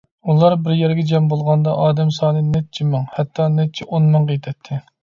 ئۇلار 0.33 0.55
بىر 0.67 0.73
يەرگە 0.79 1.05
جەم 1.11 1.27
بولغاندا، 1.35 1.75
ئادەم 1.83 2.15
سانى 2.17 2.43
نەچچە 2.49 2.91
مىڭ، 2.95 3.07
ھەتتا 3.21 3.51
نەچچە 3.61 3.89
ئون 3.93 4.15
مىڭغا 4.17 4.39
يېتەتتى. 4.41 4.87